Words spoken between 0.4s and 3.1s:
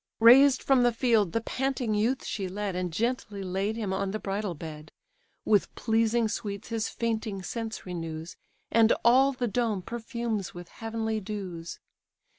from the field the panting youth she led, And